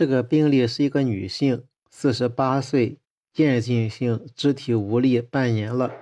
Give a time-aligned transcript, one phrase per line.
[0.00, 2.96] 这个病例是一个女性，四十八岁，
[3.34, 5.92] 渐进性肢体无力半年了。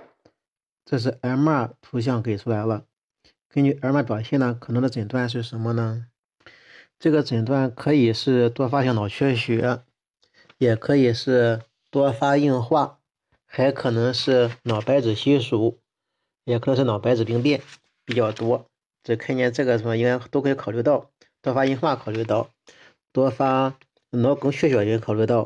[0.85, 2.85] 这是 MR 图像给出来了。
[3.49, 6.07] 根据 MR 表现呢，可能的诊断是什么呢？
[7.01, 9.81] 这个诊断可以是多发性脑缺血，
[10.59, 13.01] 也可以是多发硬化，
[13.47, 15.81] 还可能是脑白质稀疏，
[16.45, 17.61] 也可能是脑白质病变
[18.05, 18.65] 比较多。
[19.03, 21.11] 这看见这个什么应该都可以考虑到，
[21.43, 22.51] 多发硬化考虑到，
[23.11, 23.77] 多发
[24.11, 25.45] 脑梗血血应该考虑到，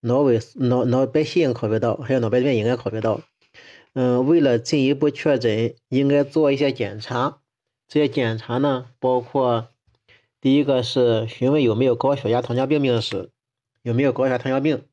[0.00, 3.20] 脑萎脑脑白细考虑到，还有脑白变应该考虑到。
[3.92, 7.40] 嗯，为了进一步确诊，应该做一些检查。
[7.88, 9.68] 这些检查呢，包括
[10.40, 13.30] 第一个是询问有没有高血压、糖尿病病史，
[13.82, 14.84] 有没有高血压、糖尿病，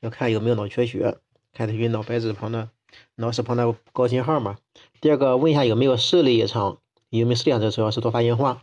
[0.00, 1.18] 要看有没有脑缺血，
[1.52, 2.70] 看它与脑白质旁的
[3.16, 4.58] 脑室旁的高信号嘛。
[5.00, 6.78] 第二个问一下有没有视力异常，
[7.10, 8.62] 有没有视力异常，主要是多发硬化。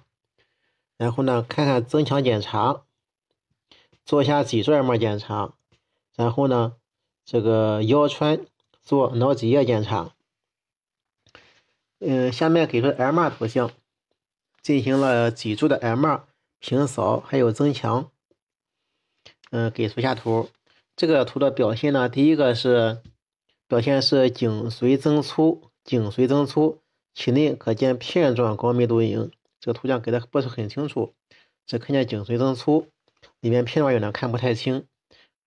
[0.98, 2.86] 然后呢，看看增强检查，
[4.06, 5.54] 做下脊柱 MR 检查，
[6.16, 6.78] 然后呢，
[7.26, 8.46] 这个腰穿。
[8.88, 10.14] 做脑脊液检查，
[11.98, 13.72] 嗯，下面给出 MR 图像，
[14.62, 16.22] 进行了脊柱的 MR
[16.60, 18.12] 平扫还有增强，
[19.50, 20.52] 嗯，给出下图。
[20.96, 23.02] 这个图的表现呢，第一个是
[23.68, 26.84] 表现是颈髓增粗，颈髓增粗，
[27.16, 29.32] 体内可见片状高密度影。
[29.60, 31.16] 这个图像给的不是很清楚，
[31.66, 32.92] 只看见颈髓增粗，
[33.46, 34.88] 里面片状有点看不太清。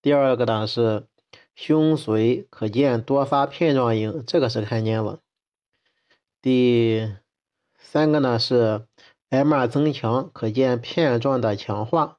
[0.01, 1.09] 第二个呢是。
[1.55, 5.19] 胸髓可见多发片状影，这个是看见了。
[6.41, 7.17] 第
[7.77, 8.87] 三个呢是
[9.29, 12.19] MR 增强，可见片状的强化，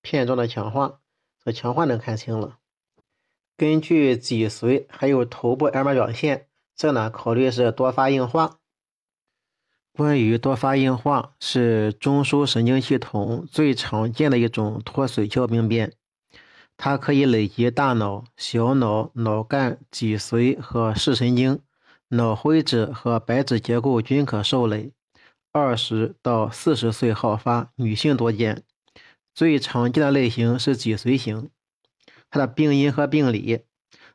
[0.00, 1.00] 片状的强化，
[1.44, 2.56] 这强化能看清了。
[3.58, 8.58] 根据脊髓还有头部 MR 表现，这呢考虑是多发硬化。
[9.98, 15.92] 关于多发硬化，是中枢神经系统最常见的一种脱髓鞘病变。
[16.76, 21.58] 它可以累及大脑、小脑、脑干、脊髓和视神经，
[22.10, 24.92] 脑灰质和白质结构均可受累。
[25.50, 28.62] 二十到四十岁好发，女性多见。
[29.34, 31.50] 最常见的类型是脊髓型。
[32.30, 33.62] 它的病因和病理，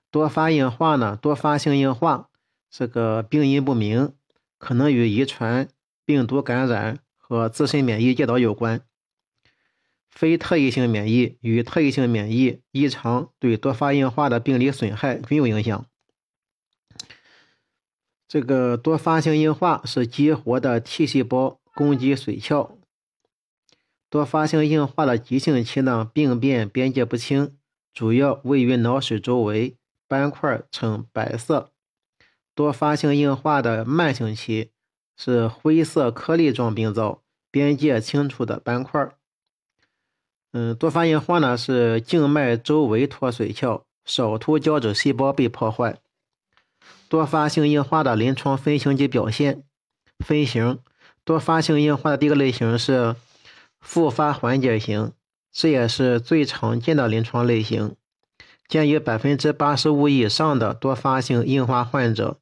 [0.10, 1.18] 多发硬化呢？
[1.22, 2.30] 多发性硬化，
[2.72, 4.14] 这个病因不明，
[4.64, 5.68] 可能与遗传、
[6.06, 8.80] 病毒感染和自身免疫介导有关。
[10.10, 15.86] 非特异性免疫与特异性免疫异常对多发硬化的病理损害均有影响。
[18.26, 22.78] 这个多发性硬化是激活的 T 细胞攻击髓鞘。
[24.10, 27.58] 多发性硬化的急性期呢，病变边界不清，
[27.94, 29.76] 主要位于脑室周围，
[30.08, 31.73] 斑块呈白色。
[32.56, 34.72] 多发性硬化的慢性期
[35.18, 39.10] 是灰色颗粒状病灶，边界清楚的斑块。
[40.52, 45.98] 嗯，多发硬化呢是静脉周围脱髓鞘，少突胶质细胞被破坏。
[47.10, 49.64] 多发性硬化的临床分型及表现
[50.20, 50.80] 分型，
[51.24, 53.16] 多发性硬化的第一个类型是
[53.80, 55.14] 复发缓解型，
[55.52, 57.96] 这也是最常见的临床类型，
[58.68, 62.38] 见于百分之八十五以上的多发性硬化患者。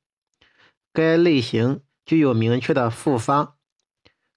[0.94, 3.56] 该类型具有明确的复发，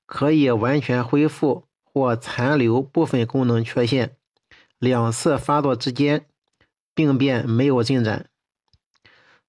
[0.07, 1.67] 可以完全恢复。
[1.97, 4.17] 或残留部分功能缺陷，
[4.81, 6.27] 两次发作之间
[6.93, 8.29] 病变没有进展。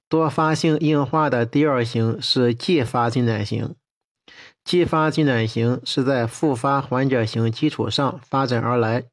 [0.07, 3.73] 多发性硬化的第二型是继发进展型，
[4.63, 9.05] 继发进展型是在复发缓解型基础上发展而来，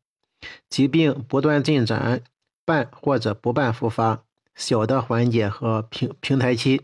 [0.68, 2.22] 疾病不断进展，
[2.66, 4.24] 伴或者不伴复发，
[4.54, 6.82] 小的缓解和平平台期。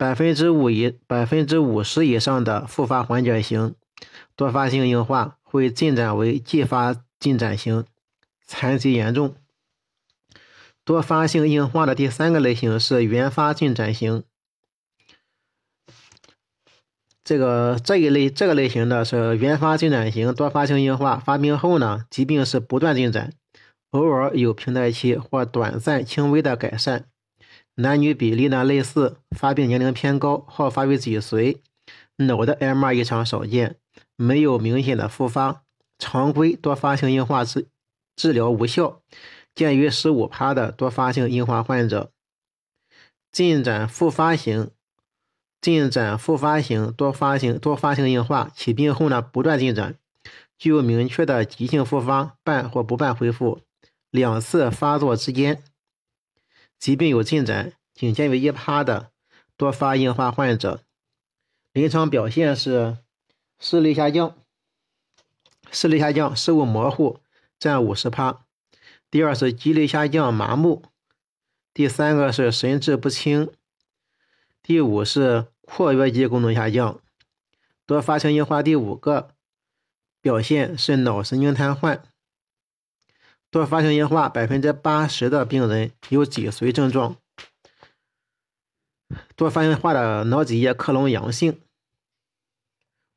[0.00, 3.74] 百分之五以百分之五十以上的复发缓解型。
[4.34, 7.84] 多发性硬化会进展为继发进展型，
[8.46, 9.34] 残疾严重。
[10.86, 14.24] 多发性硬化的第三个类型是原发进展型。
[17.22, 23.34] 这个这一类这个类型的是原发进展型多发性硬化，发病后呢，疾病是不断进展，
[23.90, 27.09] 偶尔有平台期或短暂轻微的改善。
[27.80, 31.60] 男女比例呢类似，发病年龄偏高，好发于脊髓，
[32.16, 33.76] 脑的 MR 异常少见。
[34.16, 35.62] 没有明显的复发，
[35.98, 37.68] 常规多发性硬化治
[38.14, 39.00] 治疗无效，
[39.54, 42.12] 见于十五趴的多发性硬化患者。
[43.32, 44.70] 进展复发型，
[45.62, 49.94] 进展复发型多发性多发性硬化起病后呢不断进展，
[50.58, 53.62] 具有明确的急性复发，伴或不伴恢复，
[54.10, 55.62] 两次发作之间
[56.80, 59.12] 疾病有进展，仅见于一趴的
[59.56, 60.82] 多发硬化患者。
[61.72, 62.98] 临床表现是。
[63.62, 64.38] 视力下降，
[65.70, 67.20] 视力下降，视物模糊，
[67.58, 68.46] 占五十趴。
[69.10, 70.82] 第二是肌力下降、麻木。
[71.74, 73.50] 第三个是神志不清。
[74.62, 77.02] 第五是括约肌功能下降。
[77.84, 79.34] 多发性硬化第五个
[80.22, 82.00] 表现是脑神经瘫痪。
[83.50, 87.16] 多发性硬化百分之八十的病人有脊髓症状。
[89.34, 91.60] 多发性硬化的脑脊液克隆阳性。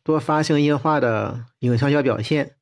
[0.03, 2.55] 多发性硬化的影像学表现，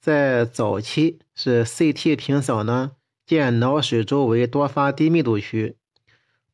[0.00, 2.92] 在早期是 CT 平扫呢，
[3.26, 5.76] 见脑室周围多发低密度区，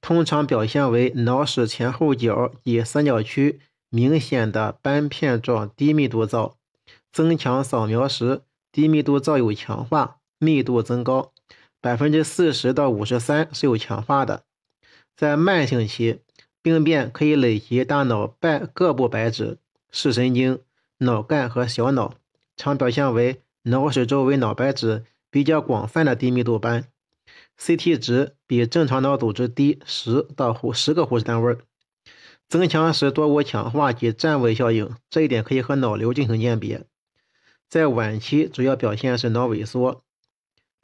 [0.01, 6.57] 通常表现为脑室前后角及三角区明显的斑片状低密度灶。
[7.13, 10.21] 增强扫描时，低密度灶有强化。
[10.45, 11.33] 密度增高，
[11.81, 14.45] 百分之四十到五十三是有强化的。
[15.17, 16.21] 在慢性期，
[16.61, 19.59] 病变可以累及大脑半各部白质、
[19.91, 20.61] 视神经、
[20.99, 22.15] 脑干和小脑，
[22.57, 26.89] 常表现为脑室周围脑白质比较广泛的低密度斑
[27.59, 31.57] ，CT 值比正常脑组织低十到十个护士单位。
[32.47, 36.85] 增强时多无强化及占位效应，这一点可以和脑瘤进行鉴别。
[37.69, 40.03] 在晚期，主要表现是脑萎缩。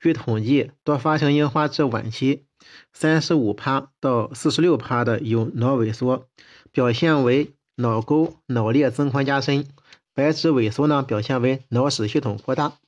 [0.01, 2.47] 据统计，多发性硬化至晚期，
[2.91, 6.27] 三十五趴到四十六趴的有脑萎缩，
[6.73, 9.65] 表现为脑沟、脑裂增宽加深；
[10.15, 12.79] 白质萎缩呢，表现为脑室系统扩大。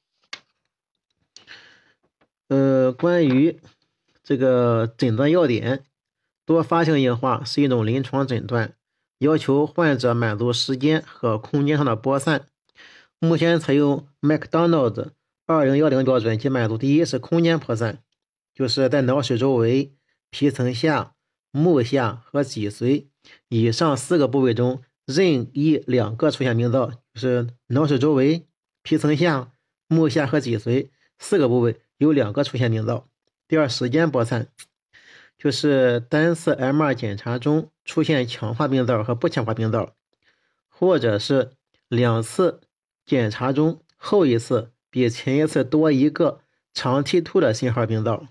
[2.49, 3.61] 呃，关于
[4.23, 5.85] 这个诊断要点，
[6.47, 8.75] 多发性硬化是一种临床诊断，
[9.19, 12.47] 要求患者满足时间和空间上的播散。
[13.19, 15.11] 目前采用 McDonald's。
[15.45, 17.99] 二零幺零标准，即满足第一是空间扩散，
[18.55, 19.93] 就是在脑室周围、
[20.31, 21.15] 皮层下、
[21.51, 23.09] 目下和脊髓
[23.49, 28.47] 以上四个部位中任意两个出现病灶，就是脑室周围、
[28.83, 29.53] 皮层下、
[29.89, 33.09] 目下和脊髓四个部位有两个出现病灶。
[33.49, 34.47] 第二，时间播散，
[35.37, 39.97] 就是单次 MR 检查中出现强化病灶和不强化病灶，
[40.69, 41.51] 或者是
[41.89, 42.61] 两次
[43.05, 44.71] 检查中后一次。
[44.93, 46.43] 比前一次多一个
[46.75, 48.27] 长 T2 的信号病灶。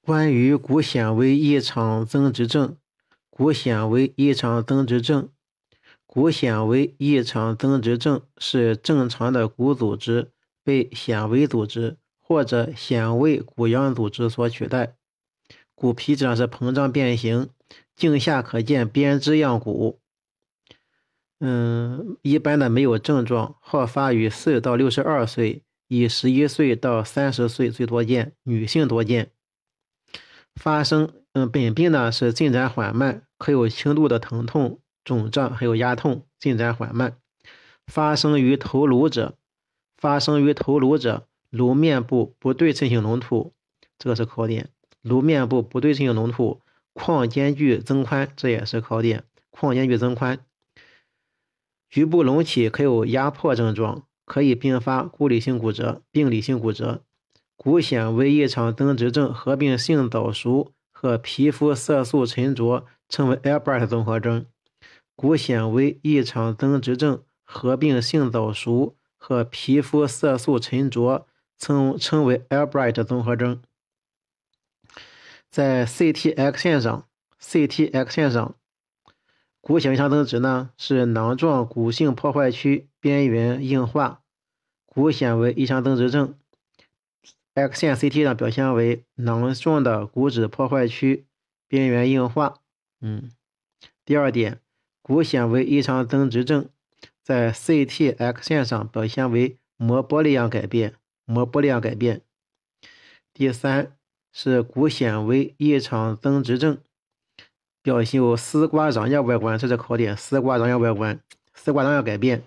[0.00, 2.76] 关于骨纤维异常增殖症，
[3.30, 5.28] 骨纤维异常增殖症，
[6.06, 10.32] 骨纤维异常增殖症是正常的骨组织
[10.64, 14.96] 被纤维组织或者纤维骨样组织所取代，
[15.76, 17.48] 骨皮质是膨胀变形，
[17.94, 19.99] 镜下可见编织样骨。
[21.40, 29.30] 嗯，一般的没有症状，好发于四到六十二岁，以十一岁到三十岁最多见，女性多见。
[30.54, 37.16] 发生，嗯，本病呢是进展缓慢，可有轻度的疼痛、肿胀，还有压痛，进展缓慢。
[37.86, 39.36] 发生于头颅者，
[39.96, 43.54] 发生于头颅者，颅面部不对称性隆突，
[43.98, 44.68] 这个是考点。
[45.00, 46.60] 颅面部不对称性隆突，
[46.92, 49.24] 眶间距增宽，这也是考点。
[49.50, 50.38] 眶间距增宽。
[51.90, 57.02] 局部隆起可有压迫症状，可以并发骨理性骨折、病理性骨折。
[57.56, 64.46] 骨纤维异常增殖症合并性早熟和皮肤色素沉着，称为 Albright 综合征。
[65.16, 71.26] 骨纤维异常增殖症合并性早熟和皮肤色素沉着，
[71.58, 73.60] 称称为 Albright 综合征。
[75.50, 77.08] 在 CT X 线上
[77.42, 78.54] ，CT X 线上。
[79.60, 84.22] 骨纤维强增殖呢，是囊状骨性破坏区边缘硬化，
[84.86, 86.34] 骨纤维异常增殖症。
[87.54, 91.26] X 线 CT 上表现为囊状的骨质破坏区
[91.68, 92.60] 边缘硬化。
[93.00, 93.30] 嗯，
[94.04, 94.60] 第二点，
[95.02, 96.68] 骨纤维异常增殖症
[97.22, 100.94] 在 CT X 线上表现为膜玻璃样改变，
[101.26, 102.22] 膜玻璃样改变。
[103.34, 103.96] 第三
[104.32, 106.78] 是骨纤维异常增殖症。
[107.82, 110.16] 表现有丝瓜瓤叶外观，这是考点。
[110.16, 111.20] 丝瓜瓤叶外观，
[111.54, 112.44] 丝瓜瓤叶改变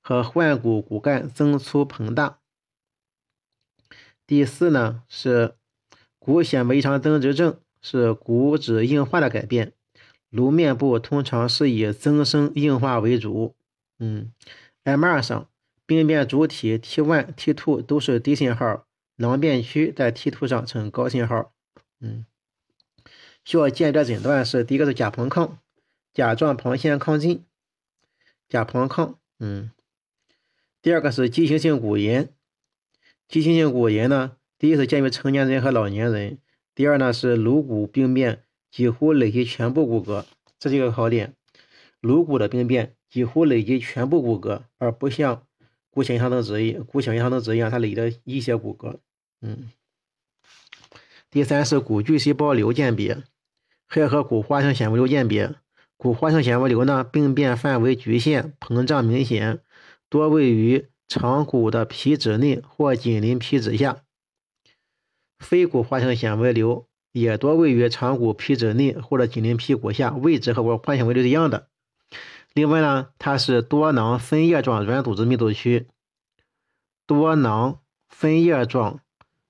[0.00, 2.38] 和患骨骨干增粗膨大。
[4.26, 5.54] 第四呢是
[6.18, 9.72] 骨纤维异常增殖症，是骨质硬化的改变。
[10.30, 13.54] 颅面部通常是以增生硬化为主。
[14.00, 14.32] 嗯
[14.82, 15.48] ，MR 上
[15.86, 21.52] 病变主体 T1、T2 都是低信号，囊变区在 T2 上呈高信号。
[22.00, 22.26] 嗯。
[23.44, 25.52] 需要鉴别诊断是第一个是甲棚亢，
[26.12, 27.44] 甲状旁腺亢进，
[28.48, 29.70] 甲棚亢，嗯，
[30.80, 32.30] 第二个是畸形性骨炎，
[33.28, 36.38] 畸形性骨炎呢，第一是见于成年人和老年人，
[36.74, 40.24] 第二呢是颅骨病变几乎累及全部骨骼，
[40.58, 41.34] 这是一个考点，
[42.00, 45.46] 颅骨的病变几乎累及全部骨骼，而不像
[45.90, 48.96] 骨性银行等指引，骨性银行等指引它里的一些骨骼。
[49.42, 49.70] 嗯。
[51.30, 53.24] 第三是骨巨细胞瘤鉴别，
[53.86, 55.54] 还和骨化性纤维瘤鉴别。
[55.96, 59.60] 骨化性纤维瘤呢，病变范围局限，膨胀明显，
[60.08, 64.02] 多位于长骨的皮质内或紧邻皮质下。
[65.38, 71.68] 非骨化性纤维瘤也多位于长骨皮质内或者紧邻皮骨下，位置和骨化纤维瘤一样的。
[72.52, 75.88] 另外呢，它是多囊分叶状软组织密度区，
[77.06, 79.00] 多囊分叶状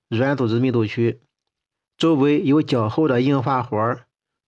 [0.09, 1.21] 软组织密度区。
[1.97, 4.04] 周围有较厚的硬化环，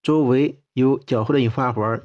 [0.06, 2.00] 周围有较厚的硬化环。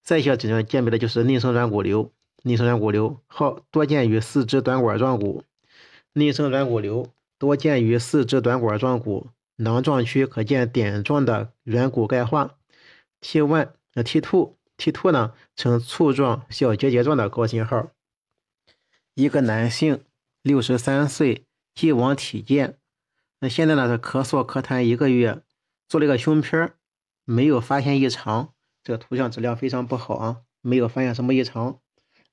[0.00, 2.12] 再一些诊断鉴别的就是内生软骨瘤，
[2.44, 5.42] 内生软骨瘤好多见于四肢短管状骨。
[6.12, 12.54] 内生软骨瘤多见于四肢短管状骨，囊状区可见点状的软骨钙化。
[13.20, 17.88] T1 呃 T2 T2 呢呈簇状小结节状的高信号。
[19.14, 20.04] 一个男性，
[20.42, 22.78] 六十三岁，既往体健。
[23.40, 25.42] 那现在呢是咳嗽咳痰一个月，
[25.88, 26.76] 做了一个胸片儿，
[27.24, 28.52] 没有发现异常，
[28.82, 31.80] 这个图像质量非常不好啊，没有发现什么异常，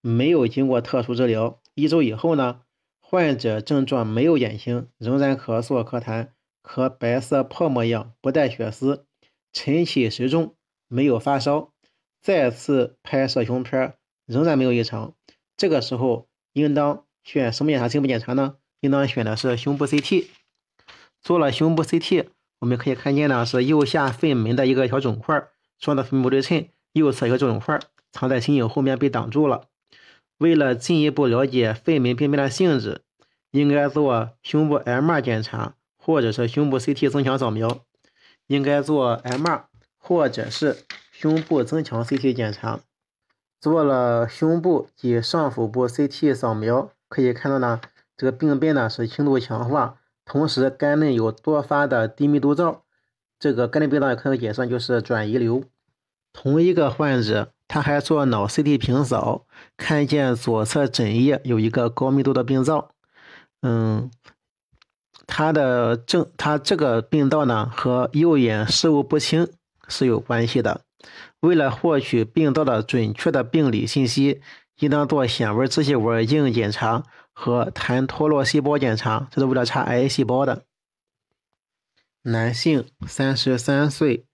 [0.02, 2.62] 没有经过特殊治疗，一周以后呢，
[3.00, 6.30] 患者症状没有减轻，仍然咳嗽咳痰，
[6.62, 9.06] 和白色泡沫样，不带血丝，
[9.54, 10.56] 晨起时重，
[10.88, 11.72] 没有发烧，
[12.22, 13.96] 再次拍摄胸片，
[14.26, 15.16] 仍然没有异常，
[15.56, 17.88] 这个时候应当选什么检查？
[17.88, 18.58] 胸部检查呢？
[18.82, 20.28] 应当选的是胸部 CT。
[21.22, 22.30] 做了胸部 CT，
[22.62, 25.48] 我们可以看见呢是右下肺门的一个小肿块，
[25.80, 27.80] 双的分不对称，右侧一个肿块
[28.12, 29.68] 藏在心颈后面被挡住了。
[30.38, 33.02] 为了进一步了解肺门病变的性质，
[33.50, 37.80] 应该做胸部 MR 检查，或者是胸部 CT 增强扫描。
[38.46, 39.64] 应该做 MR
[39.98, 42.82] 或者是胸部增强 CT 检查。
[43.60, 47.80] 做了胸部及上腹部 CT 扫描，可以看到呢，
[48.18, 50.01] 这个病变呢是轻度强化。
[50.32, 52.84] 同时，肝内有多发的低密度灶，
[53.38, 55.62] 这个肝内病灶也可能解释就是转移瘤。
[56.32, 59.46] 同一个患者，他还做脑 CT 平扫，
[59.76, 62.92] 看见左侧枕叶有一个高密度的病灶。
[63.62, 64.10] 嗯，
[65.28, 69.50] 他的症，他这个病灶呢和右眼视物不清
[69.90, 70.86] 是有关系的。
[71.42, 74.40] 为了获取病灶的准确的病理信息，
[74.80, 77.04] 应当做显微支气管镜检查。
[77.42, 80.66] 和痰脱落细胞检查，这是为了查癌细胞的。
[82.22, 84.28] 男性，三十三岁，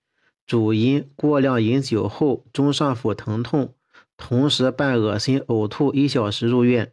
[0.45, 3.73] 主因过量饮酒后中上腹疼痛，
[4.17, 6.91] 同时伴恶心呕吐一小时入院。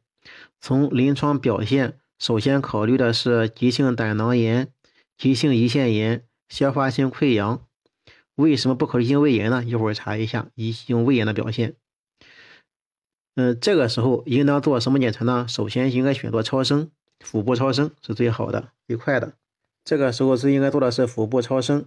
[0.61, 4.69] 从临床表现，首先考虑的是急性胆囊炎、
[5.19, 7.67] 急性胰腺炎、消化性溃疡。
[8.37, 9.65] 为什么不考虑性胃炎呢？
[9.65, 11.75] 一会儿查一下急性胃炎的表现。
[13.37, 15.47] 嗯，这个时候应当做什么检查呢？
[15.49, 19.33] 首先应该选做超声，腹部超声是最好的、最快的。
[19.85, 21.85] 这个时候最应该做的是腹部超声。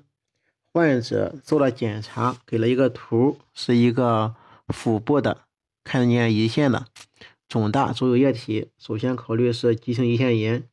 [0.74, 4.36] 患者做了检查，给了一个图，是一个
[4.68, 5.40] 腹部的，
[5.84, 6.86] 看见胰腺的
[7.48, 8.70] 肿大，足有液体。
[8.78, 10.66] 首先考虑是急性胰腺炎。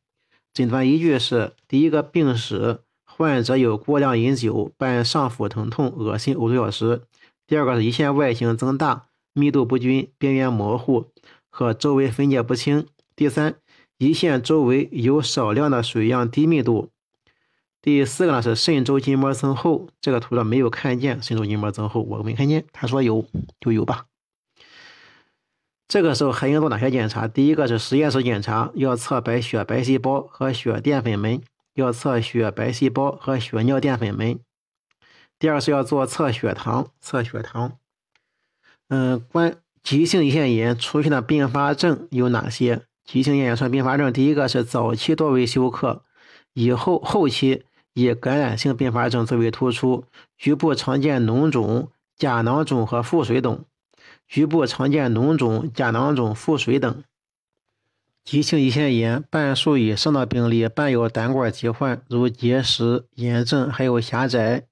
[0.53, 6.99] 诊断依据是：第一个病史，患者有过量饮酒伴上腹疼痛、恶心、呕吐小时；
[7.47, 9.07] 第二个是胰腺外形增大。
[9.35, 11.11] 密度不均、边缘模糊
[11.49, 12.87] 和周围分界不清。
[13.17, 13.55] 第三，
[13.99, 16.89] 胰腺周围有少量的水样低密度。
[17.81, 23.25] 第四个呢是肾周筋膜增厚，这个图上没有看见肾周筋膜增厚，我没看见，他说有
[23.59, 24.05] 就有吧。
[25.87, 27.27] 这个时候还应做哪些检查？
[27.27, 31.41] 第一个是实验室检查，要测白血白细胞和血淀粉酶，
[31.73, 34.39] 要测血白细胞和血尿淀粉酶。
[35.37, 37.77] 第二是要做测血糖，测血糖。
[38.87, 42.83] 嗯，关急性胰腺炎出现的并发症有哪些？
[43.03, 46.03] 急性胰腺炎出现并发症，第一个是早期多为休克，
[46.53, 47.63] 以后后期
[47.93, 50.05] 以感染性并发症最为突出，
[50.37, 53.65] 局部常见脓肿、假囊肿和腹水等。
[54.27, 57.03] 局部常见脓肿、假囊肿、腹水等。
[58.23, 64.65] 急性胰腺炎半数以上的病例伴有胆管疾患，如结石、炎症，还有狭窄。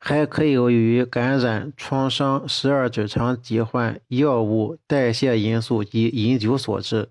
[0.00, 7.10] 还可以由于感染、创伤、十二指肠疾患、药物、代谢因素及饮酒所致。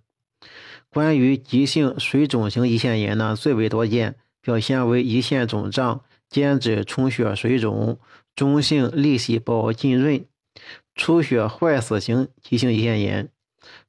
[0.89, 7.99] 关于急性水肿型胰腺炎呢，最为多见，表现为胰腺肿胀、间质充血水肿、
[8.33, 10.25] 中性粒细胞浸润、
[10.95, 13.29] 出血坏死型急性胰腺炎，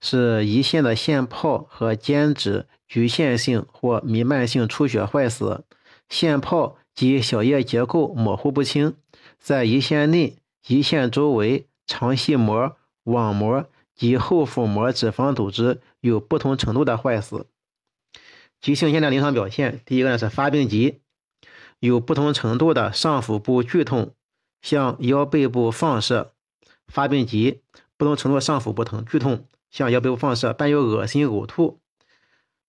[0.00, 5.64] 是胰腺的腺泡和间质局限性或弥漫性出血坏死，
[6.09, 6.77] 腺泡。
[6.99, 8.97] 及小叶结构模糊不清，
[9.38, 10.37] 在胰腺内、
[10.67, 17.47] 胰腺周围肠系膜、网膜及后腹膜脂肪组织有不同程度的坏死。
[18.61, 20.99] 急性咽的临床表现，第一个呢是发病急，
[21.78, 24.12] 有不同程度的上腹部剧痛，
[24.61, 26.33] 向腰背部放射。
[26.88, 27.61] 发病急，
[27.97, 31.78] 不同程度上腹部疼剧痛，向腰背部放射，伴有恶心呕吐。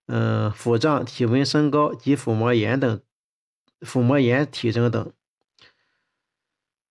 [0.06, 3.02] 嗯，腹胀、体温升高及腹膜炎等，
[3.82, 5.12] 腹膜炎体征等。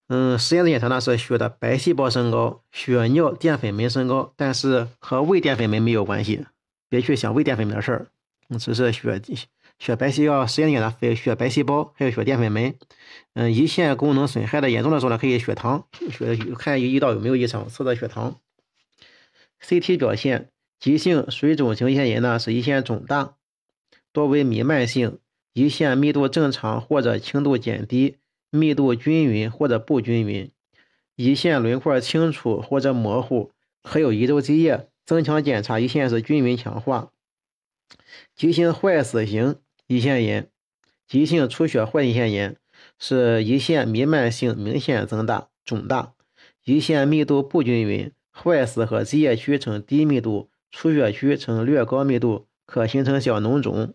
[0.08, 6.46] 嗯，实验室检查呢是血的白细胞升高，血尿淀粉酶升高，但是和胃淀粉酶没有关系，
[6.88, 8.06] 别去想胃淀粉酶的事儿。
[8.48, 9.20] 嗯，只是血
[9.78, 12.78] 血白细胞实验检查血白细胞还有血淀粉酶。
[13.34, 18.40] 嗯，胰腺功能损害的严重的时候呢，可以血糖血看胰道有没有异常，测测血糖。
[19.62, 23.34] CT 表现，急性水肿性胰腺炎呢是胰腺肿大，
[24.12, 25.18] 多为弥漫性，
[25.58, 28.18] 胰腺密度正常或者轻度减低。
[28.50, 30.50] 密度均匀或者不均匀，
[31.16, 33.50] 胰腺轮廓清楚或者模糊，
[33.82, 34.88] 可有胰周积液。
[35.04, 37.10] 增强检查，胰腺是均匀强化。
[38.34, 40.48] 急性坏死型胰腺炎、
[41.06, 42.56] 急性出血坏胰腺炎
[42.98, 46.14] 是胰腺弥漫性明显增大、肿大，
[46.64, 53.92] 胰腺密度不均匀，坏死和积液区呈低密度，出血区呈略高密度，可形成小脓肿。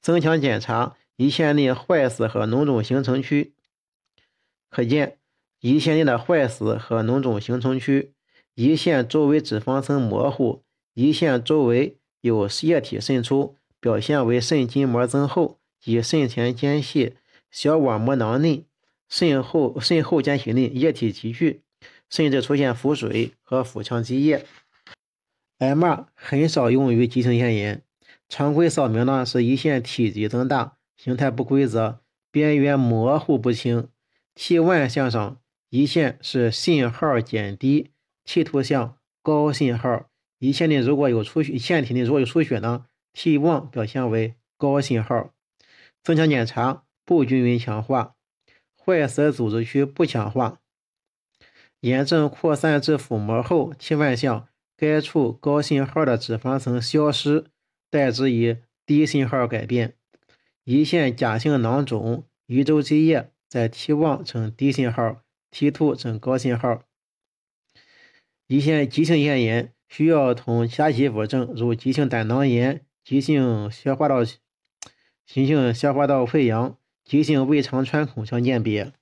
[0.00, 3.52] 增强检查，胰腺内坏死和脓肿形成区。
[4.70, 5.18] 可见，
[5.60, 8.14] 胰腺内的坏死和脓肿形成区，
[8.56, 10.62] 胰腺周围脂肪层模糊，
[10.94, 17.16] 胰腺周围有液体渗出，表现为肾筋膜增厚及肾前间隙
[17.50, 18.64] 小网膜囊内、
[19.06, 21.60] 肾后肾后间隙内液体集聚，
[22.08, 24.46] 甚至出现腹水和腹腔积液。
[25.58, 27.82] MR 很少用于急性咽炎，
[28.26, 33.88] 常规扫描呢是胰腺体积增大，形态不规则，边缘模糊不清。
[34.34, 35.40] T1 向上，
[35.70, 37.92] 胰腺是信号减低
[38.26, 40.10] ；T 图像高信号。
[40.40, 45.32] 胰腺内如果有出血，腺体内如果有出血呢？T1 表现为高信号。
[46.02, 48.14] 增强检查不均匀强化，
[48.76, 50.60] 坏死组织区不强化。
[51.80, 57.46] 炎症扩散至腹膜后，T1 向该处高信号的脂肪层消失，
[57.88, 59.96] 代之以低信号改变。
[60.70, 63.32] 胰腺假性囊肿，胰周积液。
[63.48, 66.84] 在 T1 呈低信号，T2 呈高信号。
[68.46, 78.92] 胰腺急性胰腺炎需要同其他急腹症，如急性胆囊炎、急性消化道急性消化道溃疡、急性胃肠穿孔相鉴别。